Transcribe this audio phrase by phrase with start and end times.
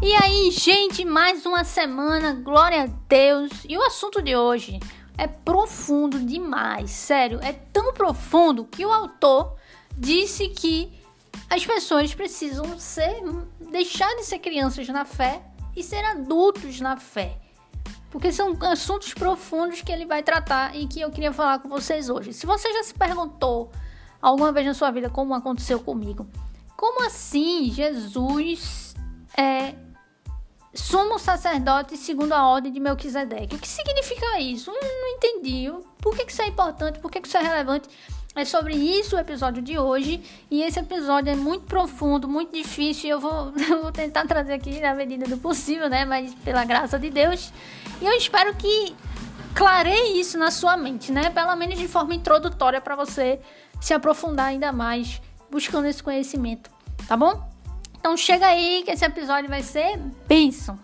[0.00, 3.50] E aí, gente, mais uma semana, glória a Deus.
[3.68, 4.78] E o assunto de hoje
[5.16, 9.56] é profundo demais, sério, é tão profundo que o autor
[9.96, 10.96] disse que
[11.50, 13.22] as pessoas precisam ser
[13.72, 15.42] deixar de ser crianças na fé
[15.74, 17.36] e ser adultos na fé.
[18.08, 22.08] Porque são assuntos profundos que ele vai tratar e que eu queria falar com vocês
[22.08, 22.32] hoje.
[22.32, 23.72] Se você já se perguntou
[24.22, 26.24] alguma vez na sua vida como aconteceu comigo,
[26.76, 28.94] como assim Jesus
[29.36, 29.74] é
[30.78, 33.56] sumo sacerdote segundo a ordem de Melquisedeque?
[33.56, 34.70] O que significa isso?
[34.70, 35.70] Eu não entendi.
[36.00, 36.98] Por que isso é importante?
[37.00, 37.88] Por que isso é relevante?
[38.34, 40.22] É sobre isso o episódio de hoje.
[40.50, 43.10] E esse episódio é muito profundo, muito difícil.
[43.10, 46.04] Eu vou, eu vou tentar trazer aqui na medida do possível, né?
[46.04, 47.52] Mas pela graça de Deus.
[48.00, 48.94] E eu espero que
[49.54, 51.30] clareie isso na sua mente, né?
[51.30, 53.40] Pelo menos de forma introdutória para você
[53.80, 56.70] se aprofundar ainda mais buscando esse conhecimento,
[57.08, 57.47] tá bom?
[58.08, 60.78] Então chega aí que esse episódio vai ser bênção.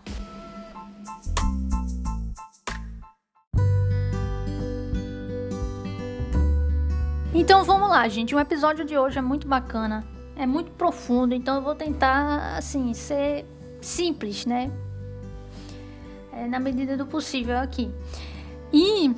[7.32, 8.34] Então vamos lá, gente.
[8.34, 12.92] O episódio de hoje é muito bacana, é muito profundo, então eu vou tentar, assim,
[12.92, 13.46] ser
[13.80, 14.70] simples, né?
[16.30, 17.90] É, na medida do possível aqui.
[18.70, 19.10] E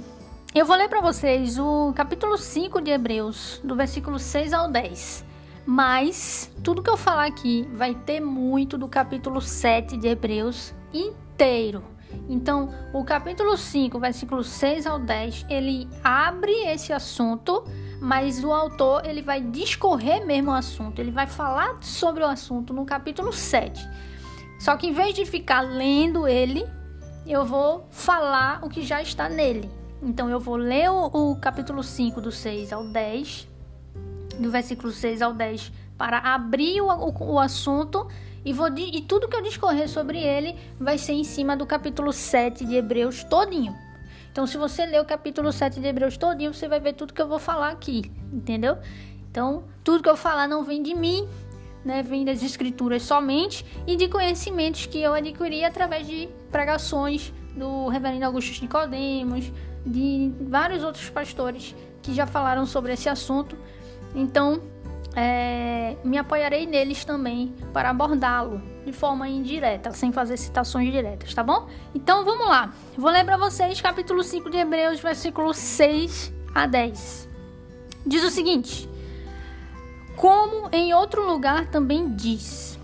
[0.54, 5.25] eu vou ler para vocês o capítulo 5 de Hebreus, do versículo 6 ao 10.
[5.66, 11.82] Mas tudo que eu falar aqui vai ter muito do capítulo 7 de Hebreus inteiro.
[12.28, 17.64] Então, o capítulo 5, versículo 6 ao 10, ele abre esse assunto,
[18.00, 22.72] mas o autor ele vai discorrer mesmo o assunto, ele vai falar sobre o assunto
[22.72, 23.84] no capítulo 7.
[24.60, 26.64] Só que em vez de ficar lendo ele,
[27.26, 29.68] eu vou falar o que já está nele.
[30.00, 33.48] Então eu vou ler o, o capítulo 5, do 6 ao 10,
[34.38, 38.06] do versículo 6 ao 10, para abrir o, o, o assunto
[38.44, 42.12] e, vou, e tudo que eu discorrer sobre ele vai ser em cima do capítulo
[42.12, 43.74] 7 de Hebreus todinho.
[44.30, 47.22] Então, se você ler o capítulo 7 de Hebreus todinho, você vai ver tudo que
[47.22, 48.76] eu vou falar aqui, entendeu?
[49.30, 51.26] Então, tudo que eu falar não vem de mim,
[51.84, 52.02] né?
[52.02, 58.26] Vem das escrituras somente e de conhecimentos que eu adquiri através de pregações do reverendo
[58.26, 59.50] Augusto Nicodemos,
[59.86, 63.56] de vários outros pastores que já falaram sobre esse assunto.
[64.16, 64.62] Então,
[65.14, 71.42] é, me apoiarei neles também para abordá-lo de forma indireta, sem fazer citações diretas, tá
[71.42, 71.68] bom?
[71.94, 72.72] Então vamos lá.
[72.96, 77.28] Vou ler para vocês capítulo 5 de Hebreus, versículos 6 a 10.
[78.06, 78.88] Diz o seguinte:
[80.16, 82.78] Como em outro lugar também diz: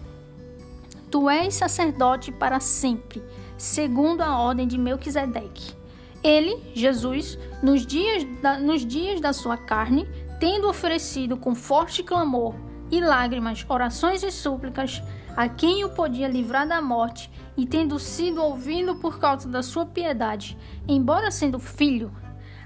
[1.10, 3.22] Tu és sacerdote para sempre,
[3.56, 5.74] segundo a ordem de Melquisedeque.
[6.22, 10.08] Ele, Jesus, nos dias da, nos dias da sua carne,
[10.42, 12.56] tendo oferecido com forte clamor
[12.90, 15.00] e lágrimas, orações e súplicas
[15.36, 19.86] a quem o podia livrar da morte, e tendo sido ouvido por causa da sua
[19.86, 20.58] piedade,
[20.88, 22.10] embora sendo filho,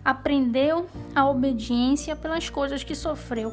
[0.02, 3.52] aprendeu a obediência pelas coisas que sofreu,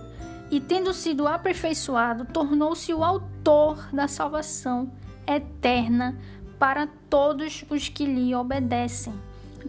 [0.49, 4.89] e tendo sido aperfeiçoado, tornou-se o autor da salvação
[5.27, 6.17] eterna
[6.57, 9.13] para todos os que lhe obedecem.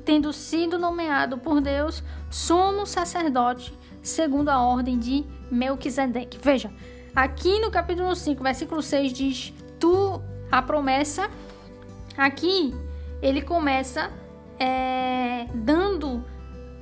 [0.05, 6.39] Tendo sido nomeado por Deus sumo sacerdote segundo a ordem de Melquisedeque.
[6.41, 6.71] Veja,
[7.17, 10.23] aqui no capítulo 5, versículo 6 diz: Tu,
[10.53, 11.29] a promessa.
[12.17, 12.73] Aqui
[13.21, 14.13] ele começa
[14.61, 16.25] é, dando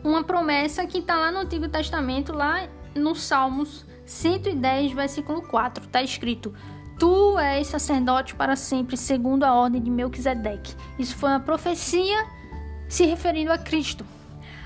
[0.04, 5.84] uma promessa que está lá no Antigo Testamento, lá no Salmos 110, versículo 4.
[5.84, 6.52] Está escrito:
[6.98, 10.74] Tu és sacerdote para sempre, segundo a ordem de Melquisedeque.
[10.98, 12.26] Isso foi uma profecia
[12.88, 14.04] se referindo a Cristo.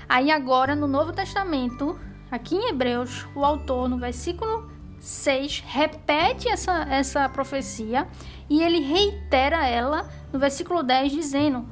[0.09, 1.97] Aí agora no Novo Testamento,
[2.31, 8.07] aqui em Hebreus, o autor no versículo 6 repete essa, essa profecia
[8.49, 11.65] e ele reitera ela no versículo 10 dizendo: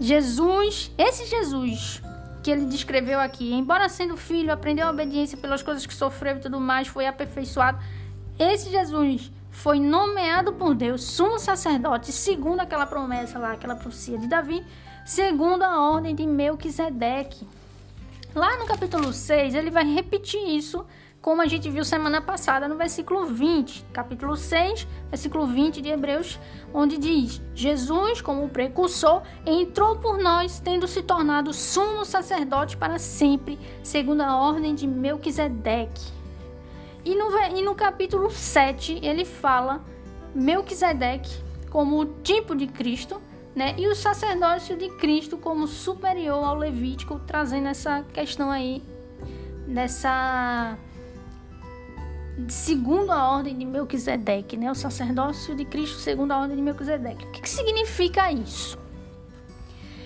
[0.00, 2.02] Jesus, esse Jesus
[2.42, 6.40] que ele descreveu aqui, embora sendo filho, aprendeu a obediência pelas coisas que sofreu e
[6.40, 7.78] tudo mais, foi aperfeiçoado.
[8.38, 14.28] Esse Jesus foi nomeado por Deus sumo sacerdote, segundo aquela promessa lá, aquela profecia de
[14.28, 14.64] Davi,
[15.04, 17.46] segundo a ordem de Melquisedeque.
[18.38, 20.86] Lá no capítulo 6, ele vai repetir isso,
[21.20, 26.38] como a gente viu semana passada no versículo 20, capítulo 6, versículo 20 de Hebreus,
[26.72, 33.58] onde diz: Jesus, como precursor, entrou por nós, tendo se tornado sumo sacerdote para sempre,
[33.82, 36.12] segundo a ordem de Melquisedeque.
[37.04, 39.84] E no, e no capítulo 7, ele fala
[40.32, 43.20] Melquisedeque como o tipo de Cristo,
[43.58, 43.74] né?
[43.76, 48.80] E o sacerdócio de Cristo como superior ao Levítico, trazendo essa questão aí,
[49.66, 50.78] nessa
[52.48, 54.70] segundo a ordem de Melquisedeque, né?
[54.70, 57.24] O sacerdócio de Cristo segundo a ordem de Melquisedeque.
[57.24, 58.78] O que, que significa isso?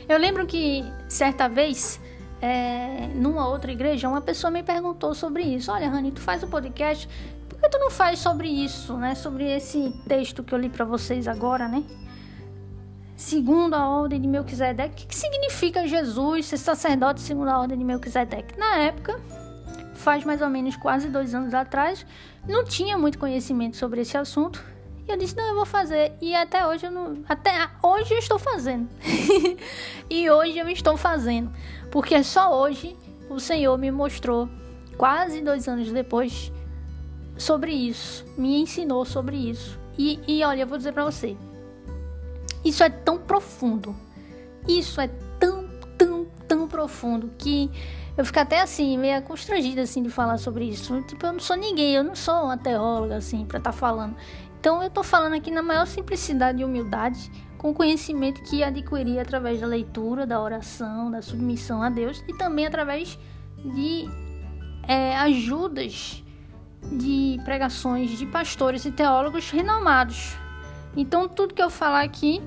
[0.09, 2.01] Eu lembro que certa vez,
[2.41, 5.71] é, numa outra igreja, uma pessoa me perguntou sobre isso.
[5.71, 7.07] Olha, Rani, tu faz o um podcast,
[7.51, 9.15] por que tu não faz sobre isso, né?
[9.15, 11.85] Sobre esse texto que eu li para vocês agora, né?
[13.23, 15.05] Segundo a ordem de Melquisedeque.
[15.05, 18.59] O que, significa Jesus ser sacerdote segundo a ordem de Melquisedeque?
[18.59, 19.19] Na época,
[19.95, 22.05] faz mais ou menos quase dois anos atrás,
[22.49, 24.63] não tinha muito conhecimento sobre esse assunto.
[25.07, 26.13] E eu disse, não, eu vou fazer.
[26.21, 27.23] E até hoje eu não.
[27.29, 28.89] Até hoje eu estou fazendo.
[30.11, 31.51] e hoje eu estou fazendo.
[31.93, 32.97] Porque só hoje
[33.31, 34.49] o Senhor me mostrou,
[34.97, 36.53] quase dois anos depois,
[37.37, 38.27] sobre isso.
[38.37, 39.79] Me ensinou sobre isso.
[39.97, 41.37] E, e olha, eu vou dizer para você.
[42.65, 43.95] Isso é tão profundo.
[44.67, 45.69] Isso é tão,
[45.99, 47.71] tão, tão profundo que
[48.17, 51.01] eu fico até assim, meio constrangida assim de falar sobre isso.
[51.03, 54.15] Tipo, eu não sou ninguém, eu não sou uma teóloga assim para estar tá falando.
[54.61, 59.61] Então eu tô falando aqui na maior simplicidade e humildade, com conhecimento que adquiri através
[59.61, 63.19] da leitura, da oração, da submissão a Deus e também através
[63.57, 64.09] de
[64.87, 66.23] é, ajudas
[66.93, 70.37] de pregações de pastores e teólogos renomados.
[70.97, 72.43] Então tudo que eu falar aqui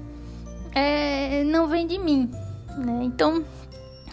[0.74, 2.30] é, não vem de mim,
[2.78, 3.04] né?
[3.04, 3.44] Então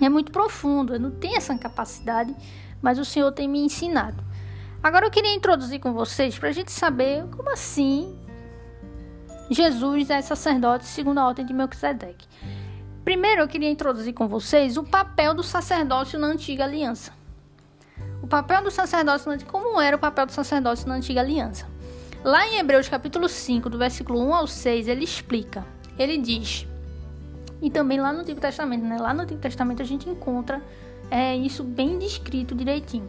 [0.01, 2.35] é muito profundo, eu não tenho essa capacidade,
[2.81, 4.23] mas o Senhor tem me ensinado.
[4.83, 8.19] Agora eu queria introduzir com vocês para a gente saber como assim
[9.51, 12.27] Jesus é sacerdote segundo a ordem de Melquisedeque.
[13.05, 17.13] Primeiro eu queria introduzir com vocês o papel do sacerdócio na antiga aliança.
[18.23, 21.67] O papel do sacerdócio, como era o papel do sacerdócio na antiga aliança?
[22.25, 25.65] Lá em Hebreus capítulo 5, do versículo 1 ao 6, ele explica.
[25.99, 26.67] Ele diz:
[27.63, 28.99] e também lá no Antigo Testamento, né?
[28.99, 30.61] Lá no Antigo Testamento a gente encontra
[31.09, 33.09] é, isso bem descrito direitinho.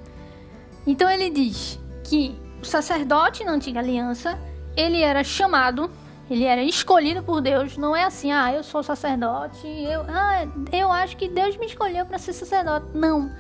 [0.85, 4.39] Então ele diz que o sacerdote na Antiga Aliança,
[4.77, 5.89] ele era chamado,
[6.29, 7.77] ele era escolhido por Deus.
[7.77, 12.05] Não é assim, ah, eu sou sacerdote, eu, ah, eu acho que Deus me escolheu
[12.05, 12.85] para ser sacerdote.
[12.93, 13.31] Não.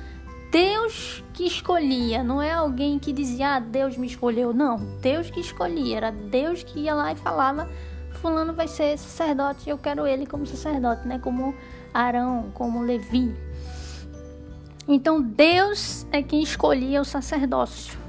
[0.53, 4.53] Deus que escolhia, não é alguém que dizia, ah, Deus me escolheu.
[4.53, 7.67] Não, Deus que escolhia, era Deus que ia lá e falava
[8.23, 11.19] fulano vai ser sacerdote, eu quero ele como sacerdote, né?
[11.19, 11.53] Como
[11.93, 13.35] Arão, como Levi.
[14.87, 17.99] Então Deus é quem escolhia o sacerdócio.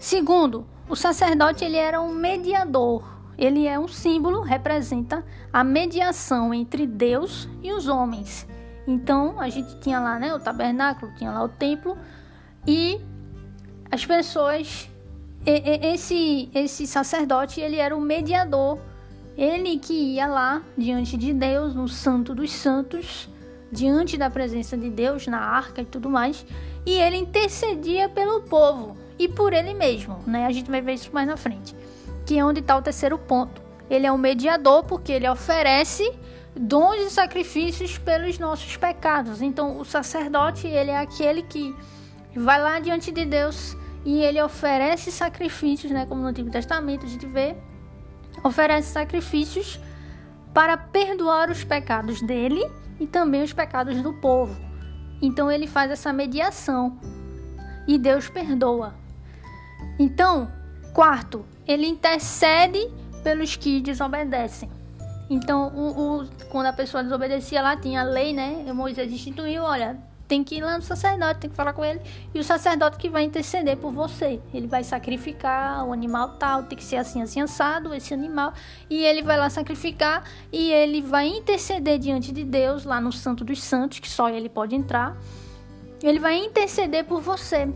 [0.00, 3.04] Segundo, o sacerdote ele era um mediador.
[3.38, 8.48] Ele é um símbolo, representa a mediação entre Deus e os homens.
[8.86, 11.96] Então, a gente tinha lá, né, o tabernáculo, tinha lá o templo
[12.66, 13.00] e
[13.90, 14.88] as pessoas
[15.46, 18.78] esse, esse sacerdote ele era o mediador,
[19.36, 23.28] ele que ia lá diante de Deus, no Santo dos Santos,
[23.70, 26.46] diante da presença de Deus, na arca e tudo mais,
[26.86, 30.46] e ele intercedia pelo povo e por ele mesmo, né?
[30.46, 31.74] A gente vai ver isso mais na frente,
[32.24, 33.62] que é onde está o terceiro ponto.
[33.90, 36.10] Ele é o mediador porque ele oferece
[36.56, 39.42] dons e sacrifícios pelos nossos pecados.
[39.42, 41.74] Então, o sacerdote ele é aquele que
[42.36, 47.08] vai lá diante de Deus e ele oferece sacrifícios, né, como no Antigo Testamento a
[47.08, 47.56] gente vê,
[48.42, 49.80] oferece sacrifícios
[50.52, 52.62] para perdoar os pecados dele
[53.00, 54.54] e também os pecados do povo.
[55.20, 56.98] Então ele faz essa mediação
[57.88, 58.94] e Deus perdoa.
[59.98, 60.50] Então,
[60.92, 62.78] quarto, ele intercede
[63.22, 64.70] pelos que desobedecem.
[65.28, 68.70] Então, o, o, quando a pessoa desobedecia lá, tinha a lei, né?
[68.72, 72.00] Moisés instituiu, olha, tem que ir lá no sacerdote, tem que falar com ele.
[72.34, 74.40] E o sacerdote que vai interceder por você.
[74.52, 78.52] Ele vai sacrificar o animal tal, tem que ser assim, assim, assado, esse animal.
[78.88, 83.44] E ele vai lá sacrificar e ele vai interceder diante de Deus, lá no Santo
[83.44, 85.16] dos Santos, que só ele pode entrar.
[86.02, 87.68] Ele vai interceder por você.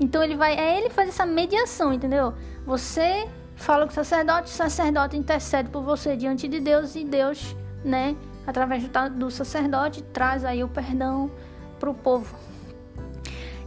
[0.00, 2.34] Então ele vai, é ele faz essa mediação, entendeu?
[2.64, 3.28] Você
[3.58, 8.16] fala com o sacerdote, o sacerdote intercede por você diante de Deus e Deus, né,
[8.46, 11.30] através do, do sacerdote, traz aí o perdão
[11.78, 12.34] para o povo.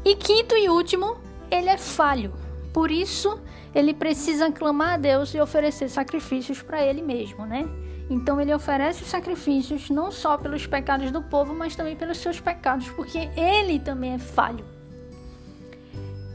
[0.03, 1.17] E quinto e último,
[1.51, 2.33] ele é falho.
[2.73, 3.39] Por isso,
[3.75, 7.69] ele precisa clamar a Deus e oferecer sacrifícios para ele mesmo, né?
[8.09, 12.39] Então ele oferece os sacrifícios não só pelos pecados do povo, mas também pelos seus
[12.39, 14.65] pecados, porque ele também é falho.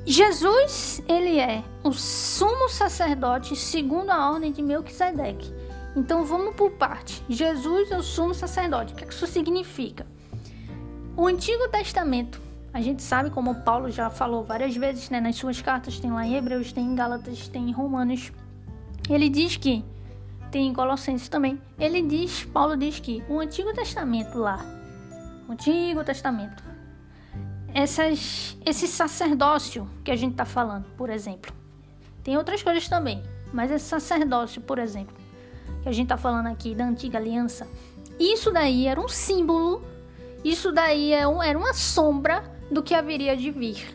[0.08, 5.52] Jesus, ele é o sumo sacerdote segundo a ordem de Melquisedeque.
[5.96, 7.24] Então vamos por parte.
[7.28, 8.92] Jesus é o sumo sacerdote.
[8.92, 10.06] O que isso significa?
[11.16, 12.40] O Antigo Testamento,
[12.72, 16.24] a gente sabe, como Paulo já falou várias vezes né, nas suas cartas, tem lá
[16.24, 18.30] em Hebreus, tem em Gálatas, tem em Romanos.
[19.10, 19.84] Ele diz que,
[20.52, 24.64] tem em Colossenses também, ele diz, Paulo diz que o Antigo Testamento lá,
[25.48, 26.62] o Antigo Testamento,
[27.76, 31.52] essas, esse sacerdócio que a gente está falando, por exemplo.
[32.24, 35.14] Tem outras coisas também, mas esse sacerdócio, por exemplo,
[35.82, 37.68] que a gente está falando aqui da antiga aliança,
[38.18, 39.84] isso daí era um símbolo,
[40.42, 43.94] isso daí é era uma sombra do que haveria de vir.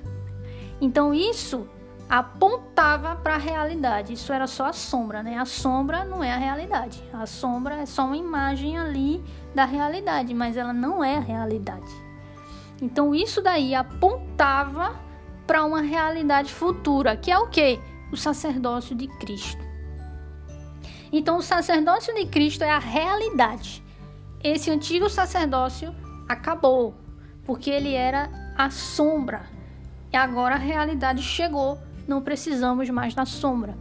[0.79, 1.67] Então isso
[2.07, 4.13] apontava para a realidade.
[4.13, 5.39] Isso era só a sombra, né?
[5.39, 7.01] A sombra não é a realidade.
[7.11, 9.23] A sombra é só uma imagem ali
[9.55, 12.10] da realidade, mas ela não é a realidade.
[12.81, 14.99] Então isso daí apontava
[15.45, 17.79] para uma realidade futura, que é o que?
[18.11, 19.61] O sacerdócio de Cristo.
[21.11, 23.83] Então o sacerdócio de Cristo é a realidade.
[24.43, 25.93] Esse antigo sacerdócio
[26.27, 26.95] acabou,
[27.45, 29.43] porque ele era a sombra.
[30.11, 33.77] E agora a realidade chegou não precisamos mais da sombra.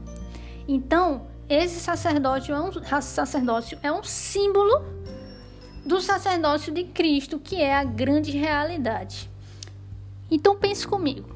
[0.68, 4.84] Então, esse sacerdócio é um, sacerdócio é um símbolo
[5.84, 9.30] do sacerdócio de Cristo, que é a grande realidade.
[10.30, 11.28] Então pense comigo.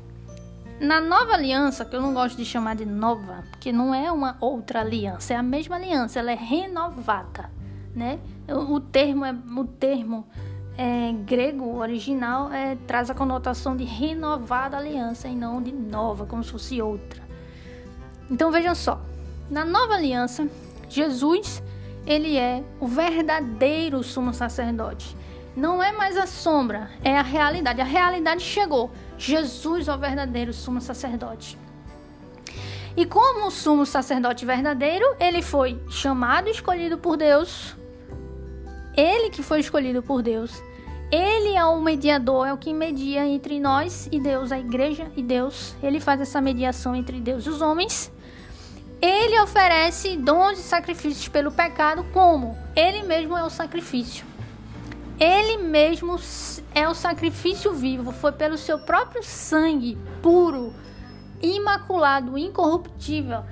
[0.81, 4.37] Na nova aliança, que eu não gosto de chamar de nova, porque não é uma
[4.41, 7.51] outra aliança, é a mesma aliança, ela é renovada,
[7.95, 8.19] né?
[8.49, 10.27] O termo é o termo
[10.77, 16.43] é, grego original é, traz a conotação de renovada aliança e não de nova, como
[16.43, 17.23] se fosse outra.
[18.31, 19.01] Então vejam só,
[19.51, 20.49] na nova aliança,
[20.89, 21.63] Jesus
[22.07, 25.17] ele é o verdadeiro sumo sacerdote.
[25.57, 27.81] Não é mais a sombra, é a realidade.
[27.81, 28.91] A realidade chegou.
[29.17, 31.59] Jesus é o verdadeiro sumo sacerdote.
[32.97, 37.77] E como sumo sacerdote verdadeiro, ele foi chamado e escolhido por Deus
[38.97, 40.63] ele que foi escolhido por Deus.
[41.11, 45.23] Ele é o mediador, é o que media entre nós e Deus, a igreja e
[45.23, 45.75] Deus.
[45.83, 48.11] Ele faz essa mediação entre Deus e os homens.
[49.05, 54.25] Ele oferece dons e sacrifícios pelo pecado, como ele mesmo é o sacrifício.
[55.21, 56.19] Ele mesmo
[56.75, 60.73] é o sacrifício vivo, foi pelo seu próprio sangue puro,
[61.43, 63.45] imaculado, incorruptível,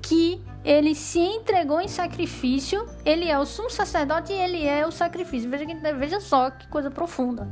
[0.00, 4.90] que ele se entregou em sacrifício, ele é o sumo sacerdote e ele é o
[4.90, 5.50] sacrifício.
[5.50, 5.66] Veja,
[5.98, 7.46] veja só que coisa profunda.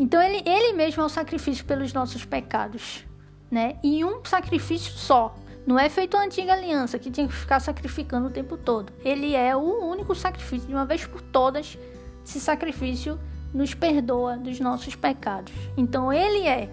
[0.00, 3.04] Então ele, ele mesmo é o sacrifício pelos nossos pecados,
[3.50, 3.74] né?
[3.82, 5.34] E um sacrifício só.
[5.66, 8.92] Não é feito a antiga aliança que tinha que ficar sacrificando o tempo todo.
[9.02, 11.78] Ele é o único sacrifício de uma vez por todas.
[12.24, 13.18] Esse sacrifício
[13.52, 15.52] nos perdoa dos nossos pecados.
[15.76, 16.68] Então ele é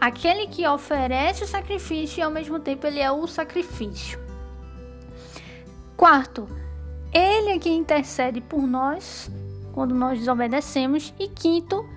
[0.00, 4.18] aquele que oferece o sacrifício e ao mesmo tempo ele é o sacrifício.
[5.96, 6.48] Quarto,
[7.12, 9.30] ele é quem intercede por nós
[9.72, 11.14] quando nós desobedecemos.
[11.18, 11.88] E quinto,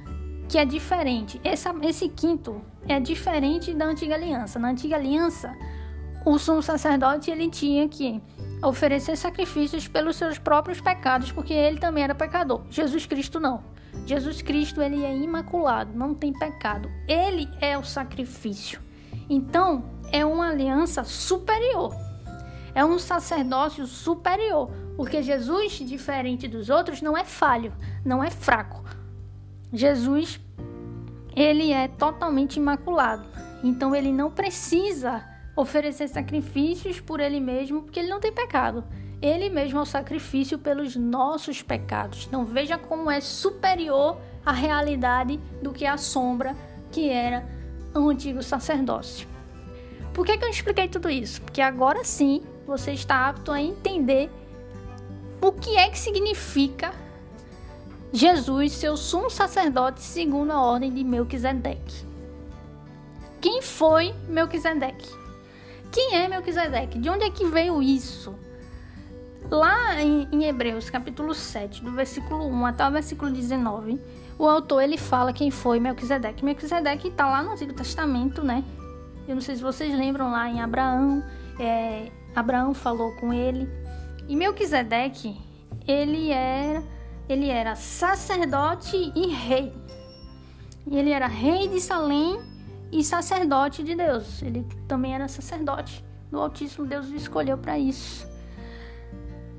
[0.47, 1.41] que é diferente.
[1.43, 4.59] Esse quinto é diferente da antiga aliança.
[4.59, 5.55] Na antiga aliança,
[6.25, 8.21] o sumo sacerdote ele tinha que
[8.63, 12.61] oferecer sacrifícios pelos seus próprios pecados, porque ele também era pecador.
[12.69, 13.63] Jesus Cristo não.
[14.05, 16.89] Jesus Cristo ele é imaculado, não tem pecado.
[17.07, 18.81] Ele é o sacrifício.
[19.29, 21.93] Então, é uma aliança superior
[22.73, 27.73] é um sacerdócio superior, porque Jesus, diferente dos outros, não é falho,
[28.05, 28.83] não é fraco.
[29.71, 30.39] Jesus,
[31.35, 33.27] ele é totalmente imaculado.
[33.63, 35.23] Então ele não precisa
[35.59, 38.83] oferecer sacrifícios por ele mesmo, porque ele não tem pecado.
[39.21, 42.25] Ele mesmo é o sacrifício pelos nossos pecados.
[42.27, 46.55] Então veja como é superior a realidade do que a sombra
[46.91, 47.45] que era
[47.93, 49.27] o antigo sacerdócio.
[50.13, 51.41] Por que, que eu expliquei tudo isso?
[51.41, 54.29] Porque agora sim você está apto a entender
[55.41, 56.93] o que é que significa
[58.11, 62.07] Jesus, seu sumo sacerdote, segundo a ordem de Melquisedeque.
[63.39, 65.19] Quem foi Melquisedeque?
[65.91, 66.99] Quem é Melquisedeque?
[66.99, 68.35] De onde é que veio isso?
[69.49, 73.99] Lá em, em, Hebreus, capítulo 7, do versículo 1 até o versículo 19,
[74.37, 76.45] o autor ele fala quem foi Melquisedeque.
[76.45, 78.63] Melquisedeque está lá no Antigo Testamento, né?
[79.27, 81.23] Eu não sei se vocês lembram lá em Abraão,
[81.59, 83.67] é, Abraão falou com ele.
[84.27, 85.35] E Melquisedeque,
[85.87, 86.83] ele era,
[87.27, 89.73] ele era sacerdote e rei.
[90.85, 92.39] E ele era rei de Salém
[92.91, 94.41] e sacerdote de Deus.
[94.41, 96.85] Ele também era sacerdote do Altíssimo.
[96.85, 98.27] Deus o escolheu para isso.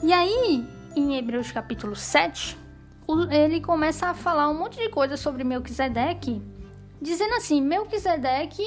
[0.03, 2.59] E aí, em Hebreus capítulo 7,
[3.31, 6.41] ele começa a falar um monte de coisa sobre Melquisedeque,
[7.01, 8.65] dizendo assim: Melquisedeque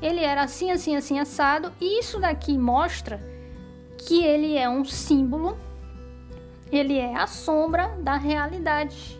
[0.00, 1.72] ele era assim, assim, assim, assado.
[1.80, 3.20] E isso daqui mostra
[3.98, 5.58] que ele é um símbolo,
[6.70, 9.18] ele é a sombra da realidade.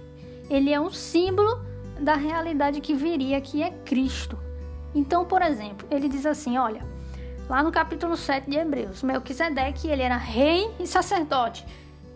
[0.49, 1.61] Ele é um símbolo
[2.01, 4.39] da realidade que viria, que é Cristo.
[4.95, 6.83] Então, por exemplo, ele diz assim: olha,
[7.49, 11.65] lá no capítulo 7 de Hebreus, Melquisedeque, ele era rei e sacerdote.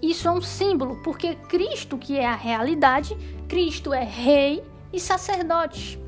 [0.00, 3.16] Isso é um símbolo, porque Cristo, que é a realidade,
[3.48, 4.62] Cristo é rei
[4.92, 6.00] e sacerdote.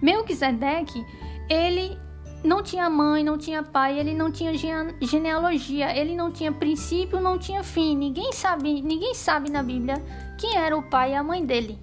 [0.00, 1.04] Melquisedeque,
[1.50, 1.98] ele
[2.42, 4.52] não tinha mãe, não tinha pai, ele não tinha
[5.00, 7.96] genealogia, ele não tinha princípio, não tinha fim.
[7.96, 10.02] Ninguém sabe, ninguém sabe na Bíblia
[10.38, 11.78] quem era o pai e a mãe dele.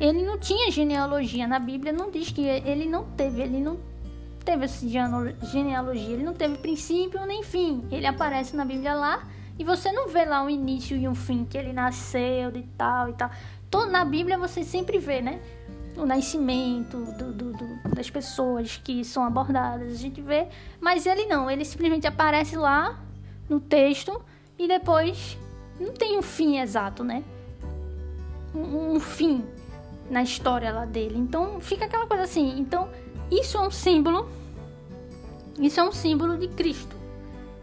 [0.00, 3.78] Ele não tinha genealogia na Bíblia, não diz que ele não teve, ele não
[4.44, 4.86] teve essa
[5.42, 7.84] genealogia, ele não teve princípio nem fim.
[7.90, 9.26] Ele aparece na Bíblia lá
[9.58, 13.08] e você não vê lá um início e um fim que ele nasceu de tal
[13.08, 13.30] e tal.
[13.70, 15.40] Todo, na Bíblia você sempre vê, né?
[15.96, 20.46] o nascimento do, do, do, das pessoas que são abordadas, a gente vê,
[20.80, 23.00] mas ele não, ele simplesmente aparece lá
[23.48, 24.22] no texto
[24.58, 25.38] e depois
[25.80, 27.24] não tem um fim exato, né?
[28.54, 29.44] Um, um fim
[30.10, 31.18] na história lá dele.
[31.18, 32.58] Então fica aquela coisa assim.
[32.58, 32.88] Então
[33.30, 34.28] isso é um símbolo,
[35.58, 36.96] isso é um símbolo de Cristo.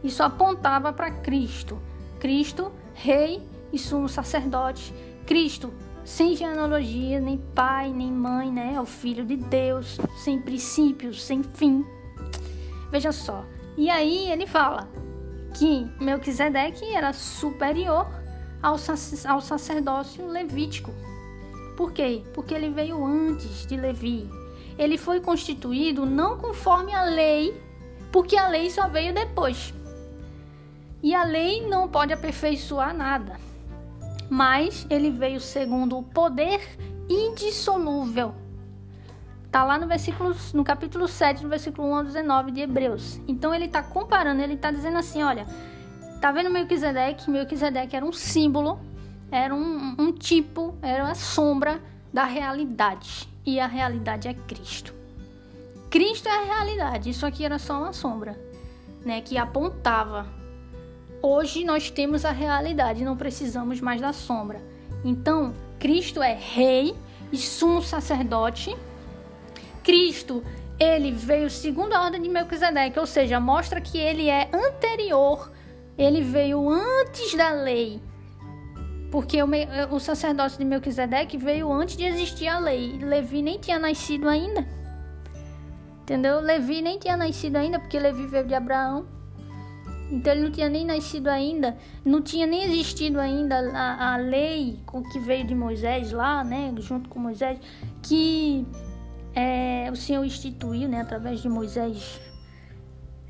[0.03, 1.79] Isso apontava para Cristo.
[2.19, 4.93] Cristo, rei e sumo sacerdote.
[5.25, 5.73] Cristo,
[6.03, 8.73] sem genealogia, nem pai, nem mãe, né?
[8.75, 11.85] É o filho de Deus, sem princípios, sem fim.
[12.91, 13.45] Veja só.
[13.77, 14.89] E aí ele fala
[15.53, 18.07] que Melquisedeque era superior
[18.61, 18.75] ao,
[19.27, 20.91] ao sacerdócio levítico.
[21.75, 22.23] Por quê?
[22.33, 24.29] Porque ele veio antes de Levi.
[24.77, 27.59] Ele foi constituído não conforme a lei,
[28.11, 29.73] porque a lei só veio depois.
[31.01, 33.37] E a lei não pode aperfeiçoar nada
[34.33, 36.59] mas ele veio segundo o poder
[37.07, 38.33] indissolúvel.
[39.51, 43.21] Tá lá no versículo, no capítulo 7, no versículo 1 ao 19 de Hebreus.
[43.27, 45.45] Então ele está comparando, ele está dizendo assim, olha,
[46.19, 47.29] tá vendo Melquisedeque?
[47.29, 48.79] Melquisedeque era um símbolo,
[49.35, 51.81] era um, um tipo, era a sombra
[52.13, 53.27] da realidade.
[53.45, 54.93] E a realidade é Cristo.
[55.89, 58.39] Cristo é a realidade, isso aqui era só uma sombra,
[59.05, 60.43] né, que apontava
[61.25, 64.61] Hoje nós temos a realidade, não precisamos mais da sombra.
[65.05, 66.93] Então, Cristo é rei
[67.31, 68.75] e sumo sacerdote.
[69.81, 70.43] Cristo,
[70.77, 75.49] ele veio segundo a ordem de Melquisedeque, ou seja, mostra que ele é anterior,
[75.97, 78.01] ele veio antes da lei.
[79.13, 79.47] Porque o,
[79.91, 82.97] o sacerdócio de Melquisedeque veio antes de existir a lei.
[82.97, 84.65] Levi nem tinha nascido ainda.
[86.01, 86.39] Entendeu?
[86.39, 89.05] Levi nem tinha nascido ainda, porque Levi veio de Abraão.
[90.09, 94.79] Então ele não tinha nem nascido ainda, não tinha nem existido ainda a, a lei
[95.11, 97.59] que veio de Moisés lá, né, junto com Moisés,
[98.01, 98.65] que
[99.35, 102.19] é, o Senhor instituiu, né, através de Moisés.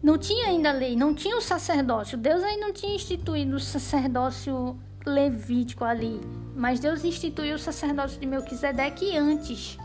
[0.01, 2.17] Não tinha ainda a lei, não tinha o sacerdócio.
[2.17, 6.19] Deus ainda não tinha instituído o sacerdócio levítico ali,
[6.55, 9.77] mas Deus instituiu o sacerdócio de Melquisedeque antes,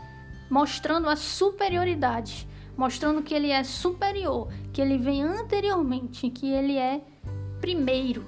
[0.49, 2.47] mostrando a superioridade
[2.79, 7.01] mostrando que ele é superior, que ele vem anteriormente, que ele é
[7.59, 8.25] primeiro,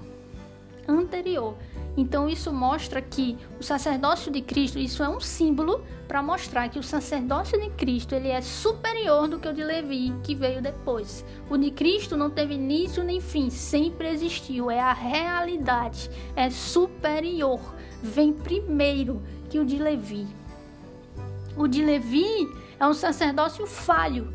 [0.86, 1.56] anterior.
[1.96, 6.80] Então isso mostra que o sacerdócio de Cristo, isso é um símbolo para mostrar que
[6.80, 11.26] o sacerdócio de Cristo, ele é superior do que o de Levi, que veio depois.
[11.50, 17.60] O de Cristo não teve início nem fim, sempre existiu, é a realidade, é superior,
[18.02, 20.28] vem primeiro que o de Levi.
[21.58, 22.50] O de Levi
[22.80, 24.34] é um sacerdócio falho,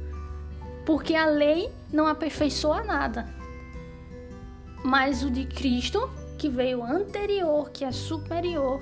[0.85, 3.27] porque a lei não aperfeiçoa nada.
[4.85, 8.81] Mas o de Cristo, que veio anterior, que é superior,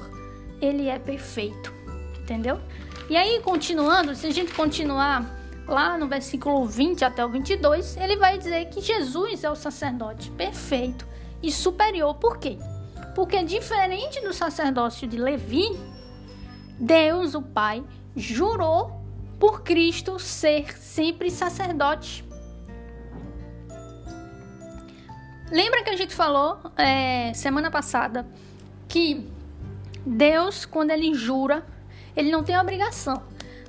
[0.60, 1.72] ele é perfeito.
[2.20, 2.60] Entendeu?
[3.08, 5.30] E aí, continuando, se a gente continuar
[5.66, 10.30] lá no versículo 20 até o 22, ele vai dizer que Jesus é o sacerdote
[10.30, 11.06] perfeito
[11.42, 12.14] e superior.
[12.14, 12.58] Por quê?
[13.14, 15.64] Porque diferente do sacerdócio de Levi,
[16.78, 17.84] Deus, o Pai,
[18.16, 19.00] jurou
[19.38, 22.23] por Cristo ser sempre sacerdote.
[25.50, 28.26] Lembra que a gente falou é, semana passada
[28.88, 29.28] que
[30.04, 31.64] Deus, quando ele jura,
[32.16, 33.22] ele não tem obrigação,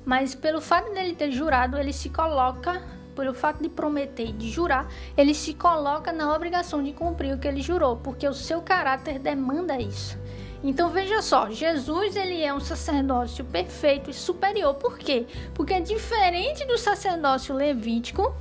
[0.04, 2.82] mas pelo fato dele ter jurado, ele se coloca,
[3.14, 7.38] pelo fato de prometer e de jurar, ele se coloca na obrigação de cumprir o
[7.38, 10.18] que ele jurou, porque o seu caráter demanda isso.
[10.64, 14.74] Então veja só, Jesus ele é um sacerdócio perfeito e superior.
[14.74, 15.26] Por quê?
[15.54, 18.34] Porque é diferente do sacerdócio levítico.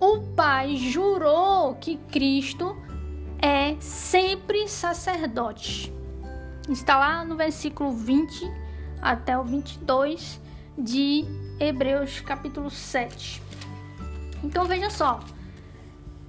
[0.00, 2.76] O Pai jurou que Cristo
[3.42, 5.92] é sempre sacerdote.
[6.68, 8.48] Está lá no versículo 20
[9.02, 10.40] até o 22
[10.78, 11.24] de
[11.58, 13.42] Hebreus capítulo 7.
[14.44, 15.18] Então veja só.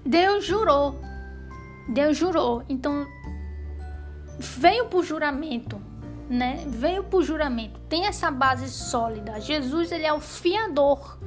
[0.03, 0.99] Deus jurou.
[1.87, 2.63] Deus jurou.
[2.67, 3.05] Então
[4.39, 5.79] veio por juramento,
[6.27, 6.63] né?
[6.67, 7.79] Veio por juramento.
[7.81, 9.39] Tem essa base sólida.
[9.39, 11.19] Jesus, ele é o fiador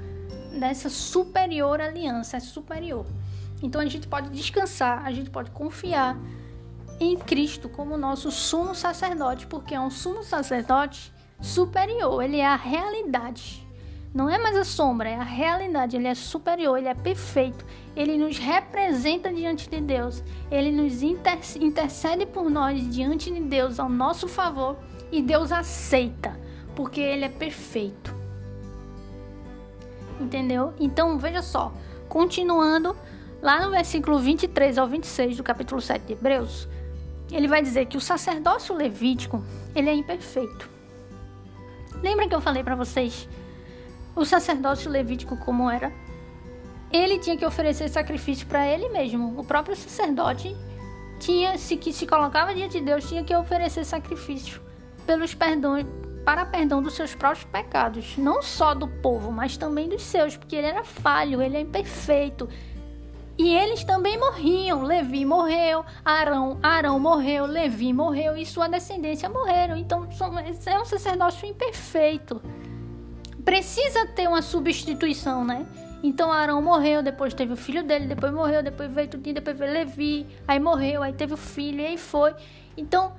[0.58, 3.06] dessa superior aliança, é superior.
[3.62, 6.16] Então a gente pode descansar, a gente pode confiar
[6.98, 12.56] em Cristo como nosso sumo sacerdote, porque é um sumo sacerdote superior, ele é a
[12.56, 13.66] realidade.
[14.14, 15.96] Não é mais a sombra, é a realidade.
[15.96, 17.64] Ele é superior, ele é perfeito.
[17.96, 20.22] Ele nos representa diante de Deus.
[20.50, 24.76] Ele nos intercede por nós diante de Deus ao nosso favor
[25.10, 26.38] e Deus aceita,
[26.76, 28.21] porque ele é perfeito.
[30.22, 30.72] Entendeu?
[30.78, 31.72] Então, veja só,
[32.08, 32.96] continuando
[33.42, 36.68] lá no versículo 23 ao 26 do capítulo 7 de Hebreus,
[37.30, 40.70] ele vai dizer que o sacerdócio levítico, ele é imperfeito.
[42.00, 43.28] Lembra que eu falei para vocês
[44.14, 45.92] o sacerdócio levítico como era?
[46.92, 49.38] Ele tinha que oferecer sacrifício para ele mesmo.
[49.38, 50.54] O próprio sacerdote
[51.18, 54.60] tinha se que se colocava diante de Deus tinha que oferecer sacrifício
[55.06, 55.86] pelos perdões
[56.24, 60.56] para perdão dos seus próprios pecados, não só do povo, mas também dos seus, porque
[60.56, 62.48] ele era falho, ele é imperfeito.
[63.38, 64.82] E eles também morriam.
[64.82, 69.76] Levi morreu, Arão, Arão morreu, Levi morreu e sua descendência morreram.
[69.76, 70.06] Então
[70.66, 72.42] é um sacerdócio imperfeito.
[73.44, 75.66] Precisa ter uma substituição, né?
[76.02, 79.72] Então Arão morreu, depois teve o filho dele, depois morreu, depois veio Tudinho, depois veio
[79.72, 82.34] Levi, aí morreu, aí teve o filho, e aí foi.
[82.76, 83.12] Então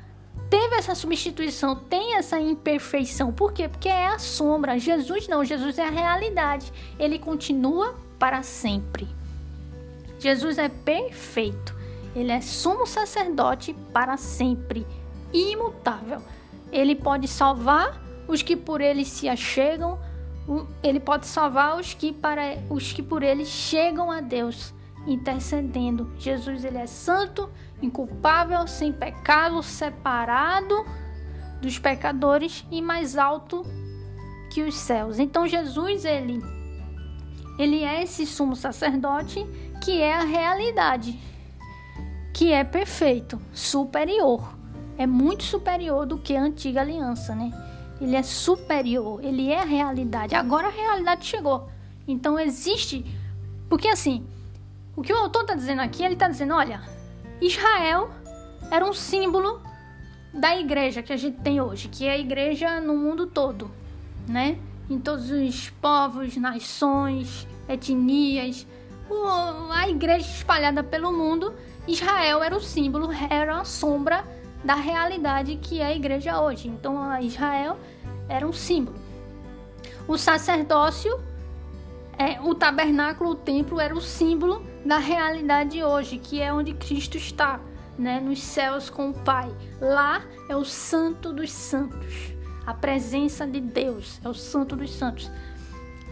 [0.53, 3.33] teve essa substituição, tem essa imperfeição.
[3.33, 3.67] Por quê?
[3.67, 4.77] Porque é a sombra.
[4.77, 6.71] Jesus não, Jesus é a realidade.
[6.99, 9.07] Ele continua para sempre.
[10.19, 11.75] Jesus é perfeito.
[12.15, 14.85] Ele é sumo sacerdote para sempre,
[15.33, 16.21] imutável.
[16.71, 19.99] Ele pode salvar os que por ele se achegam,
[20.83, 24.71] ele pode salvar os que para os que por ele chegam a Deus,
[25.05, 26.11] intercedendo.
[26.17, 27.49] Jesus ele é santo,
[27.81, 30.85] inculpável, sem pecado, separado
[31.61, 33.65] dos pecadores e mais alto
[34.51, 35.19] que os céus.
[35.19, 36.41] Então Jesus ele
[37.57, 39.45] ele é esse sumo sacerdote
[39.83, 41.19] que é a realidade,
[42.33, 44.55] que é perfeito, superior.
[44.97, 47.51] É muito superior do que a antiga aliança, né?
[47.99, 50.35] Ele é superior, ele é a realidade.
[50.35, 51.69] Agora a realidade chegou.
[52.07, 53.05] Então existe.
[53.69, 54.25] Porque assim,
[54.95, 56.81] o que o autor está dizendo aqui, ele está dizendo: olha,
[57.41, 58.09] Israel
[58.71, 59.61] era um símbolo
[60.33, 63.69] da igreja que a gente tem hoje, que é a igreja no mundo todo,
[64.27, 64.57] né?
[64.89, 68.67] em todos os povos, nações, etnias,
[69.71, 71.53] a igreja espalhada pelo mundo,
[71.87, 74.23] Israel era o símbolo, era a sombra
[74.63, 76.67] da realidade que é a igreja hoje.
[76.67, 77.77] Então, Israel
[78.29, 78.97] era um símbolo.
[80.07, 81.19] O sacerdócio,
[82.17, 87.17] é, o tabernáculo, o templo era o símbolo da realidade hoje, que é onde Cristo
[87.17, 87.59] está,
[87.97, 89.53] né, nos céus com o Pai.
[89.79, 92.33] Lá é o Santo dos Santos
[92.65, 95.29] a presença de Deus, é o Santo dos Santos.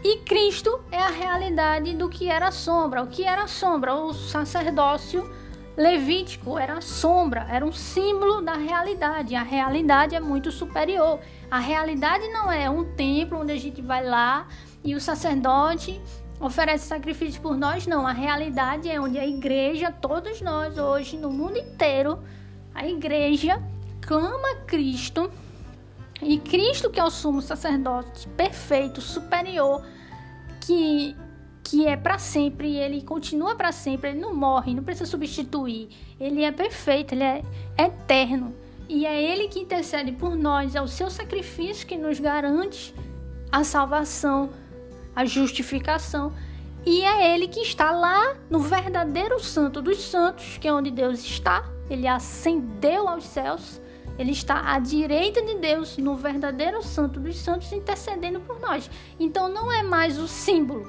[0.04, 3.04] E Cristo é a realidade do que era sombra.
[3.04, 3.96] O que era sombra?
[3.96, 5.30] O sacerdócio
[5.78, 9.36] levítico era sombra, era um símbolo da realidade.
[9.36, 11.20] A realidade é muito superior.
[11.50, 14.48] A realidade não é um templo onde a gente vai lá
[14.84, 16.02] e o sacerdote
[16.40, 18.06] oferece sacrifício por nós, não.
[18.06, 22.20] A realidade é onde a igreja, todos nós hoje no mundo inteiro,
[22.74, 23.62] a igreja
[24.02, 25.32] clama a Cristo
[26.22, 29.86] e Cristo, que é o sumo sacerdote perfeito, superior,
[30.62, 31.16] que,
[31.64, 35.90] que é para sempre, ele continua para sempre, ele não morre, não precisa substituir.
[36.20, 37.44] Ele é perfeito, ele é
[37.78, 38.54] eterno.
[38.90, 42.94] E é ele que intercede por nós, é o seu sacrifício que nos garante
[43.52, 44.50] a salvação,
[45.16, 46.34] a justificação.
[46.86, 51.20] E é ele que está lá no verdadeiro Santo dos Santos, que é onde Deus
[51.20, 51.64] está.
[51.90, 53.82] Ele ascendeu aos céus
[54.22, 58.88] ele está à direita de Deus, no verdadeiro Santo dos Santos, intercedendo por nós.
[59.20, 60.88] Então não é mais o símbolo,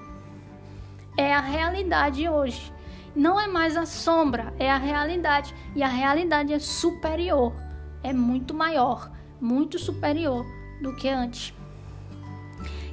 [1.16, 2.72] é a realidade hoje.
[3.16, 5.54] Não é mais a sombra, é a realidade.
[5.74, 7.54] E a realidade é superior,
[8.02, 10.44] é muito maior, muito superior
[10.82, 11.54] do que antes.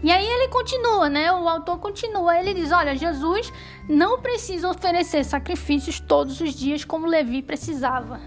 [0.02, 1.32] E aí ele continua, né?
[1.32, 2.40] O autor continua.
[2.40, 3.52] Ele diz: Olha, Jesus
[3.88, 8.20] não precisa oferecer sacrifícios todos os dias como Levi precisava.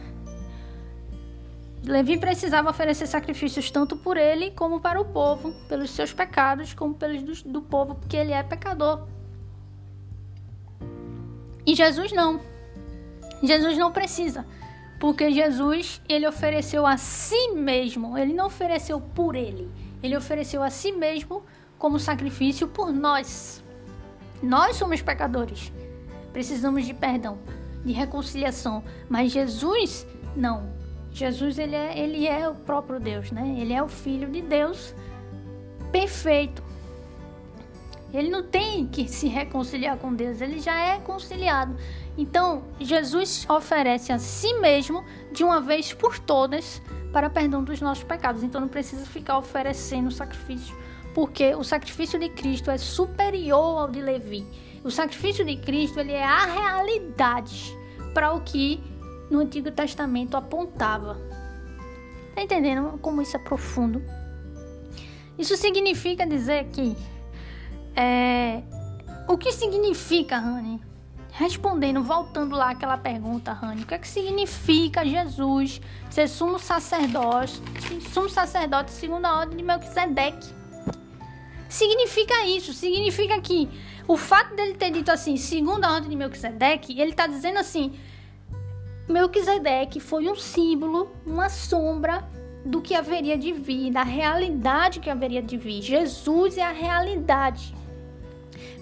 [1.85, 6.95] Levi precisava oferecer sacrifícios tanto por ele como para o povo, pelos seus pecados, como
[6.95, 9.07] pelos do, do povo, porque ele é pecador.
[11.67, 12.41] E Jesus não.
[13.43, 14.47] Jesus não precisa,
[15.01, 18.17] porque Jesus ele ofereceu a si mesmo.
[18.17, 19.69] Ele não ofereceu por ele.
[20.03, 21.43] Ele ofereceu a si mesmo
[21.83, 23.61] como sacrifício por nós.
[24.40, 25.73] Nós somos pecadores.
[26.33, 27.40] Precisamos de perdão,
[27.85, 30.73] de reconciliação, mas Jesus não.
[31.11, 33.57] Jesus ele é, ele é o próprio Deus, né?
[33.59, 34.95] Ele é o Filho de Deus
[35.90, 36.62] perfeito.
[38.14, 41.75] Ele não tem que se reconciliar com Deus, ele já é conciliado.
[42.16, 46.81] Então, Jesus oferece a si mesmo, de uma vez por todas,
[47.12, 48.45] para perdão dos nossos pecados.
[48.45, 50.77] Então não precisa ficar oferecendo sacrifício,
[51.14, 54.46] porque o sacrifício de Cristo é superior ao de Levi.
[54.85, 57.77] O sacrifício de Cristo ele é a realidade
[58.12, 58.83] para o que
[59.31, 61.18] no Antigo Testamento apontava.
[62.35, 64.03] Tá entendendo como isso é profundo?
[65.38, 66.96] Isso significa dizer que
[67.94, 68.62] é,
[69.29, 70.81] o que significa, Rani?
[71.31, 77.62] Respondendo, voltando lá aquela pergunta, Rani, o que é que significa Jesus ser sumo sacerdote,
[78.12, 80.62] sumo sacerdote segundo a ordem de Melquisedeque?
[81.73, 83.67] Significa isso, significa que
[84.07, 87.95] o fato dele ter dito assim, segundo a ordem de Melquisedeque, ele está dizendo assim,
[89.09, 92.29] Melquisedeque foi um símbolo, uma sombra
[92.63, 95.81] do que haveria de vir, da realidade que haveria de vir.
[95.81, 97.75] Jesus é a realidade.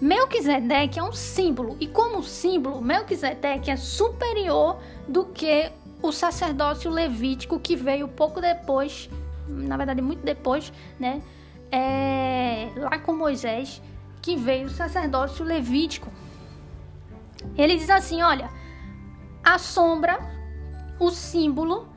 [0.02, 5.70] Melquisedeque é um símbolo, e como símbolo, Melquisedeque é superior do que
[6.02, 9.08] o sacerdócio levítico que veio pouco depois,
[9.46, 11.22] na verdade muito depois, né?
[11.70, 13.80] É, lá com Moisés,
[14.20, 16.10] que veio o sacerdócio levítico.
[17.56, 18.50] Ele diz assim: olha,
[19.42, 20.18] a sombra,
[20.98, 21.88] o símbolo,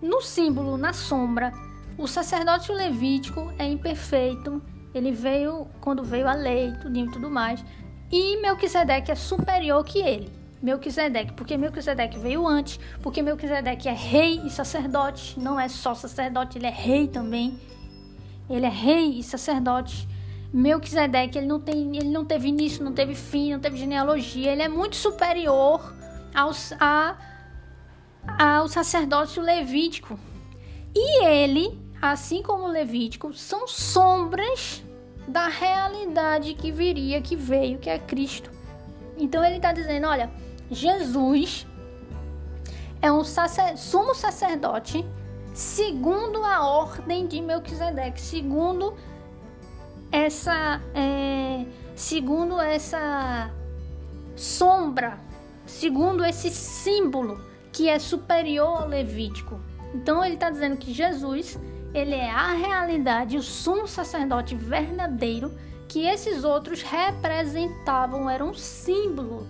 [0.00, 1.52] no símbolo, na sombra,
[1.96, 4.62] o sacerdócio levítico é imperfeito.
[4.94, 7.64] Ele veio quando veio a lei, tudo e tudo mais.
[8.10, 10.30] E Melquisedeque é superior que ele.
[10.62, 16.56] Melquisedeque, porque Melquisedeque veio antes, porque Melquisedeque é rei e sacerdote, não é só sacerdote,
[16.56, 17.58] ele é rei também.
[18.48, 20.08] Ele é rei e sacerdote.
[20.52, 24.52] Melquisedeque, ele não, tem, ele não teve início, não teve fim, não teve genealogia.
[24.52, 25.94] Ele é muito superior
[26.34, 27.16] aos, a,
[28.38, 30.18] ao sacerdócio levítico.
[30.94, 34.82] E ele, assim como o levítico, são sombras
[35.26, 38.50] da realidade que viria, que veio, que é Cristo.
[39.16, 40.30] Então ele está dizendo: olha,
[40.70, 41.66] Jesus
[43.00, 45.04] é um sacer, sumo sacerdote
[45.52, 48.94] segundo a ordem de Melquisedeque, segundo
[50.10, 53.50] essa é, segundo essa
[54.34, 55.18] sombra,
[55.66, 57.40] segundo esse símbolo
[57.72, 59.60] que é superior ao levítico.
[59.94, 61.58] Então ele está dizendo que Jesus
[61.94, 65.52] ele é a realidade, o sumo sacerdote verdadeiro
[65.92, 69.46] que esses outros representavam, era um símbolo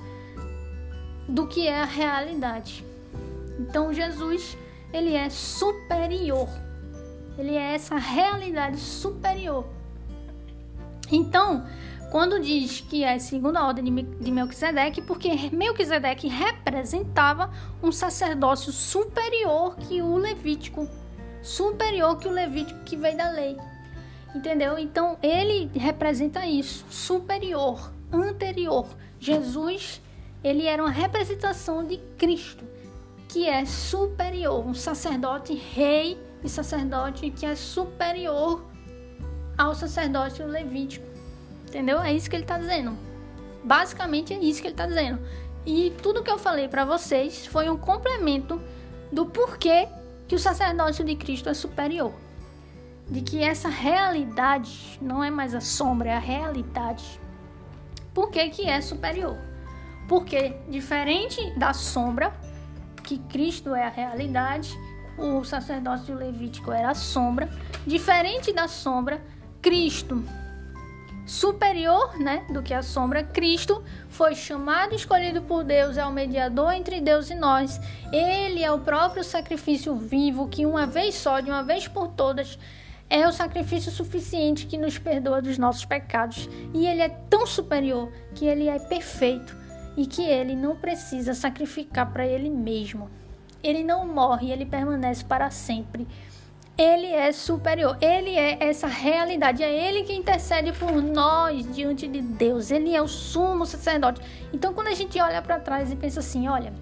[1.29, 2.85] do que é a realidade.
[3.61, 4.59] Então Jesus
[4.93, 6.49] ele é superior,
[7.39, 9.67] ele é essa realidade superior.
[11.11, 11.67] Então,
[12.11, 17.51] quando diz que é segundo a ordem de Melquisedeque, porque Melquisedeque representava
[17.83, 20.87] um sacerdócio superior que o Levítico,
[21.43, 23.57] superior que o Levítico que veio da lei.
[24.35, 24.79] Entendeu?
[24.79, 28.87] Então ele representa isso, superior, anterior.
[29.19, 30.03] Jesus,
[30.45, 32.63] ele era uma representação de Cristo,
[33.33, 38.63] que é superior, um sacerdote rei e sacerdote que é superior
[39.57, 41.07] ao sacerdócio levítico.
[41.67, 41.99] Entendeu?
[42.03, 42.95] É isso que ele está dizendo.
[43.65, 45.19] Basicamente é isso que ele está dizendo.
[45.65, 48.61] E tudo que eu falei para vocês foi um complemento
[49.11, 49.89] do porquê
[50.29, 52.13] que o sacerdócio de Cristo é superior.
[53.09, 57.19] De que essa realidade não é mais a sombra, é a realidade.
[58.13, 59.39] Por que, que é superior?
[60.07, 62.31] Porque, diferente da sombra,
[63.13, 64.75] que Cristo é a realidade,
[65.19, 67.51] o sacerdócio levítico era a sombra,
[67.87, 69.23] diferente da sombra,
[69.61, 70.25] Cristo,
[71.27, 76.13] superior, né, do que a sombra, Cristo foi chamado e escolhido por Deus, é o
[76.13, 77.79] mediador entre Deus e nós.
[78.11, 82.59] Ele é o próprio sacrifício vivo que uma vez só, de uma vez por todas,
[83.11, 86.49] é o sacrifício suficiente que nos perdoa dos nossos pecados.
[86.73, 89.62] E ele é tão superior que ele é perfeito
[89.97, 93.11] e que ele não precisa sacrificar para ele mesmo.
[93.63, 96.07] Ele não morre, ele permanece para sempre
[96.77, 102.21] ele é superior, ele é essa realidade, é ele que intercede por nós diante de
[102.21, 104.21] Deus, ele é o sumo sacerdote.
[104.53, 106.73] Então, quando a gente olha para trás e pensa assim, olha,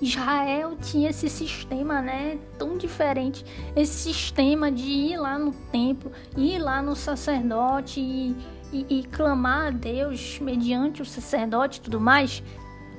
[0.00, 6.58] Israel tinha esse sistema, né, tão diferente, esse sistema de ir lá no templo, ir
[6.58, 8.36] lá no sacerdote e,
[8.74, 12.42] e, e clamar a Deus mediante o sacerdote e tudo mais.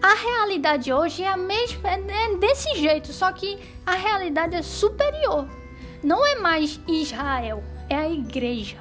[0.01, 5.47] A realidade hoje é a mesma, é desse jeito, só que a realidade é superior
[6.05, 8.77] não é mais Israel, é a igreja.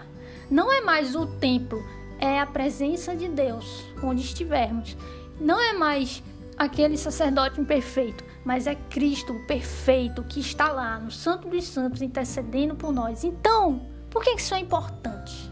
[0.51, 1.83] Não é mais o templo,
[2.21, 4.95] é a presença de Deus onde estivermos.
[5.41, 6.23] Não é mais
[6.59, 12.75] aquele sacerdote imperfeito, mas é Cristo perfeito que está lá no Santo dos Santos intercedendo
[12.75, 13.25] por nós.
[13.25, 15.51] Então, por que isso é importante?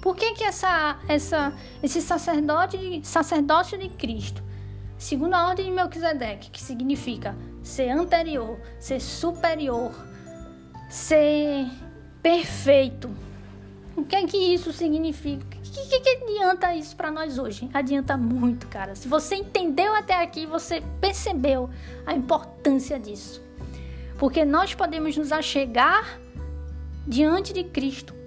[0.00, 4.42] Por que, que essa, essa, esse sacerdote, sacerdócio de Cristo,
[4.96, 9.92] segundo a ordem de Melquisedeque, que significa ser anterior, ser superior,
[10.88, 11.66] ser
[12.22, 13.10] perfeito.
[13.96, 15.44] O que é que isso significa?
[15.58, 17.68] O que, que, que adianta isso para nós hoje?
[17.72, 18.94] Adianta muito, cara.
[18.94, 21.70] Se você entendeu até aqui, você percebeu
[22.06, 23.42] a importância disso.
[24.18, 26.18] Porque nós podemos nos achegar
[27.06, 28.19] diante de Cristo.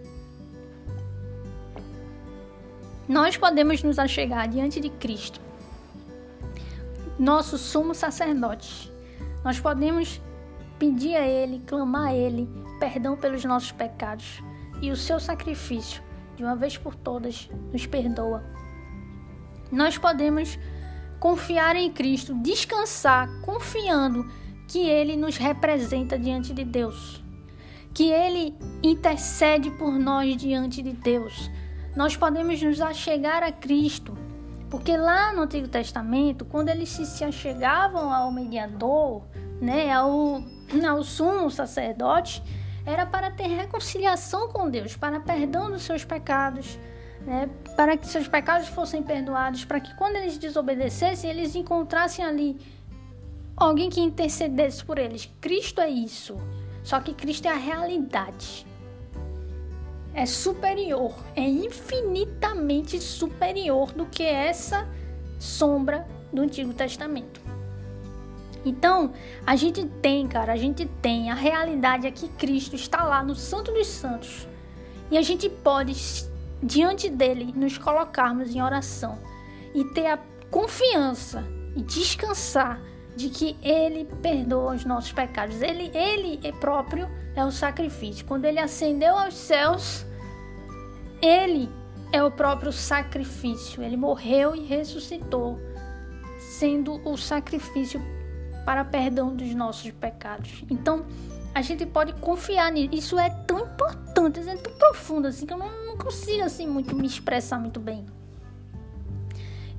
[3.08, 5.42] Nós podemos nos achegar diante de Cristo,
[7.20, 8.92] nosso sumo sacerdote.
[9.44, 10.22] Nós podemos
[10.80, 14.42] pedir a Ele, clamar a Ele perdão pelos nossos pecados
[14.82, 16.02] e o seu sacrifício,
[16.36, 18.44] de uma vez por todas, nos perdoa.
[19.72, 20.58] Nós podemos
[21.20, 24.30] confiar em Cristo, descansar confiando
[24.68, 27.24] que Ele nos representa diante de Deus,
[27.94, 31.50] que Ele intercede por nós diante de Deus.
[31.96, 34.18] Nós podemos nos achegar a Cristo,
[34.70, 39.24] porque lá no Antigo Testamento, quando eles se achegavam ao mediador,
[39.62, 40.44] né, ao,
[40.90, 42.42] ao sumo sacerdote,
[42.86, 46.80] era para ter reconciliação com Deus, para perdão dos seus pecados,
[47.22, 52.58] né, para que seus pecados fossem perdoados, para que quando eles desobedecessem, eles encontrassem ali
[53.56, 55.32] alguém que intercedesse por eles.
[55.40, 56.38] Cristo é isso.
[56.84, 58.66] Só que Cristo é a realidade.
[60.14, 64.88] É superior, é infinitamente superior do que essa
[65.40, 67.42] sombra do Antigo Testamento.
[68.66, 69.14] Então,
[69.46, 73.36] a gente tem, cara, a gente tem a realidade é que Cristo está lá no
[73.36, 74.48] Santo dos Santos.
[75.12, 75.94] E a gente pode,
[76.62, 79.20] diante dele, nos colocarmos em oração
[79.76, 81.44] e ter a confiança
[81.76, 82.82] e descansar
[83.16, 85.62] de que Ele perdoa os nossos pecados.
[85.62, 88.26] Ele, ele é próprio é o sacrifício.
[88.26, 90.06] Quando Ele ascendeu aos céus,
[91.22, 91.70] Ele
[92.12, 93.82] é o próprio sacrifício.
[93.82, 95.60] Ele morreu e ressuscitou,
[96.40, 98.02] sendo o sacrifício
[98.66, 100.64] para perdão dos nossos pecados.
[100.70, 101.06] Então,
[101.54, 102.94] a gente pode confiar nisso.
[102.94, 106.96] Isso é tão importante, é tão profundo assim que eu não, não consigo assim muito
[106.96, 108.06] me expressar muito bem.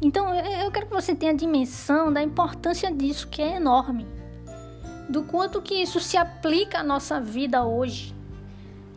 [0.02, 4.06] Então, eu quero que você tenha a dimensão da importância disso, que é enorme.
[5.08, 8.14] Do quanto que isso se aplica à nossa vida hoje.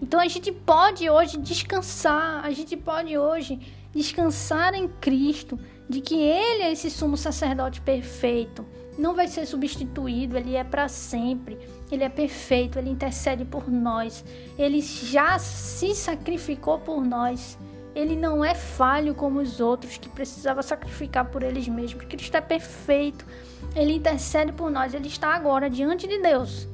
[0.01, 3.59] Então, a gente pode hoje descansar, a gente pode hoje
[3.93, 8.65] descansar em Cristo, de que Ele é esse sumo sacerdote perfeito.
[8.97, 11.57] Não vai ser substituído, Ele é para sempre.
[11.91, 14.23] Ele é perfeito, Ele intercede por nós.
[14.57, 17.57] Ele já se sacrificou por nós.
[17.95, 22.05] Ele não é falho como os outros que precisava sacrificar por eles mesmos.
[22.05, 23.25] Cristo é perfeito.
[23.75, 24.93] Ele intercede por nós.
[24.93, 26.67] Ele está agora diante de Deus.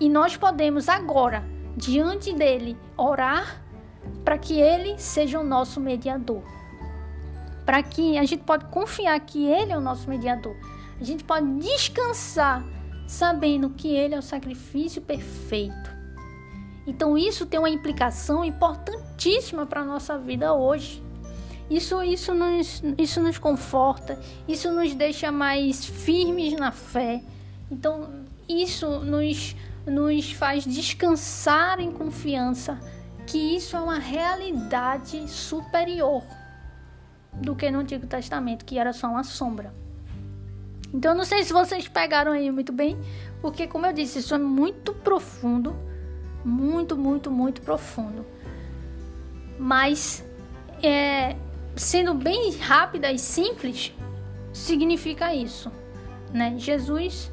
[0.00, 1.44] E nós podemos agora,
[1.76, 3.62] diante dele, orar
[4.24, 6.42] para que ele seja o nosso mediador.
[7.64, 10.56] Para que a gente pode confiar que ele é o nosso mediador.
[11.00, 12.64] A gente pode descansar
[13.06, 15.98] sabendo que ele é o sacrifício perfeito
[16.88, 21.04] então isso tem uma implicação importantíssima para a nossa vida hoje.
[21.70, 27.22] Isso, isso, nos, isso nos conforta, isso nos deixa mais firmes na fé.
[27.70, 29.54] Então isso nos,
[29.86, 32.80] nos faz descansar em confiança
[33.26, 36.22] que isso é uma realidade superior
[37.34, 39.74] do que no Antigo Testamento, que era só uma sombra.
[40.94, 42.98] Então, não sei se vocês pegaram aí muito bem,
[43.42, 45.76] porque, como eu disse, isso é muito profundo
[46.44, 48.24] muito, muito, muito profundo.
[49.58, 50.24] Mas,
[50.82, 51.36] é,
[51.78, 53.94] sendo bem rápida e simples,
[54.52, 55.70] significa isso.
[56.32, 56.54] Né?
[56.58, 57.30] Jesus,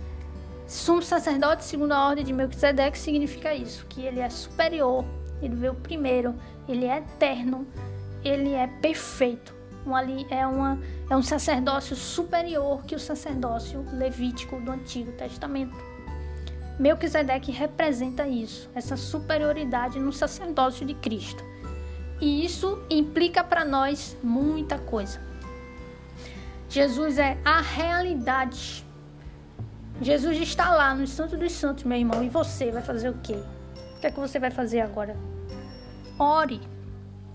[0.68, 5.04] sumo sacerdote segundo a ordem de Melquisedeque, significa isso, que ele é superior,
[5.42, 6.36] ele veio primeiro,
[6.68, 7.68] ele é eterno,
[8.24, 9.54] ele é perfeito.
[9.86, 15.76] Um, ali, é, uma, é um sacerdócio superior que o sacerdócio levítico do Antigo Testamento.
[16.80, 21.44] Melquisedeque representa isso, essa superioridade no sacerdócio de Cristo.
[22.20, 25.20] E isso implica para nós muita coisa.
[26.70, 28.86] Jesus é a realidade.
[30.02, 33.40] Jesus está lá no Santo dos Santos, meu irmão, e você vai fazer o quê?
[33.98, 35.16] O que é que você vai fazer agora?
[36.20, 36.60] Ore,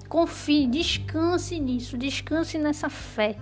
[0.09, 3.39] confie, descanse nisso, descanse nessa fé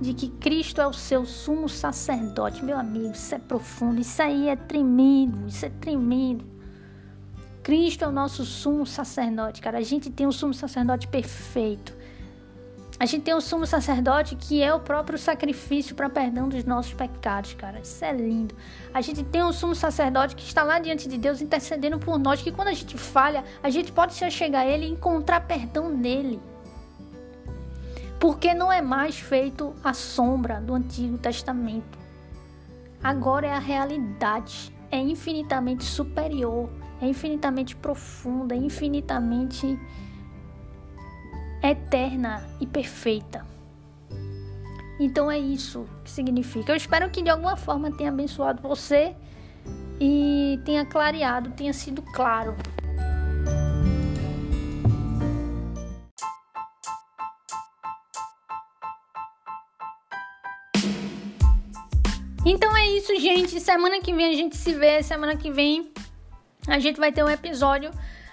[0.00, 2.64] de que Cristo é o seu sumo sacerdote.
[2.64, 6.51] Meu amigo, isso é profundo, isso aí é tremendo, isso é tremendo.
[7.62, 9.78] Cristo é o nosso sumo sacerdote, cara.
[9.78, 11.94] A gente tem um sumo sacerdote perfeito.
[12.98, 16.94] A gente tem um sumo sacerdote que é o próprio sacrifício para perdão dos nossos
[16.94, 17.80] pecados, cara.
[17.80, 18.54] Isso é lindo.
[18.94, 22.42] A gente tem um sumo sacerdote que está lá diante de Deus intercedendo por nós,
[22.42, 25.88] que quando a gente falha, a gente pode se chegar a Ele e encontrar perdão
[25.88, 26.40] nele
[28.22, 31.98] porque não é mais feito a sombra do Antigo Testamento.
[33.02, 36.70] Agora é a realidade, é infinitamente superior,
[37.02, 39.76] é infinitamente profunda, infinitamente
[41.60, 43.44] eterna e perfeita.
[45.00, 46.70] Então é isso que significa.
[46.70, 49.16] Eu espero que de alguma forma tenha abençoado você
[50.00, 52.54] e tenha clareado, tenha sido claro.
[62.46, 63.60] Então é isso, gente.
[63.60, 65.02] Semana que vem a gente se vê.
[65.02, 65.92] Semana que vem
[66.68, 67.90] a gente vai ter um episódio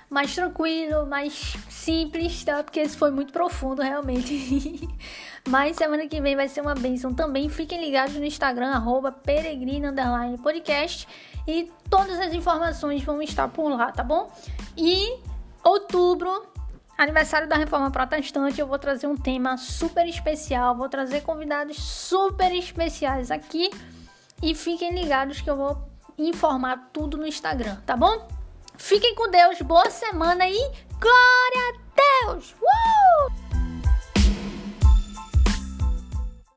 [0.10, 2.64] mais tranquilo, mais simples, tá?
[2.64, 4.88] Porque esse foi muito profundo, realmente.
[5.48, 7.48] Mas semana que vem vai ser uma bênção também.
[7.48, 9.12] Fiquem ligados no Instagram, arroba
[10.42, 11.08] podcast.
[11.48, 14.32] E todas as informações vão estar por lá, tá bom?
[14.76, 15.20] E
[15.64, 16.48] outubro,
[16.98, 20.76] aniversário da Reforma Protestante, eu vou trazer um tema super especial.
[20.76, 23.70] Vou trazer convidados super especiais aqui.
[24.42, 25.89] E fiquem ligados que eu vou
[26.28, 28.28] informar tudo no Instagram, tá bom?
[28.78, 30.58] Fiquem com Deus, boa semana e
[31.00, 32.56] glória a Deus!
[32.62, 33.49] Uh!